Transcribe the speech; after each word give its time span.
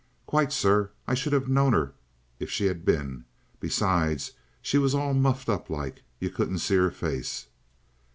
"Quite, 0.25 0.51
sir. 0.51 0.89
I 1.05 1.13
should 1.13 1.31
have 1.31 1.47
known 1.47 1.75
'er 1.75 1.93
if 2.39 2.49
she 2.49 2.65
had 2.65 2.83
been. 2.83 3.25
Besides, 3.59 4.31
she 4.59 4.79
was 4.79 4.95
all 4.95 5.13
muffled 5.13 5.53
up 5.55 5.69
like. 5.69 6.01
You 6.19 6.31
couldn't 6.31 6.57
see 6.57 6.77
'er 6.77 6.89
face." 6.89 7.45